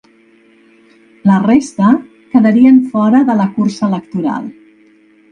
La 1.31 1.35
resta 1.43 1.89
quedarien 2.31 2.79
fora 2.93 3.21
de 3.27 3.35
la 3.43 3.47
cursa 3.59 3.91
electoral. 3.91 4.49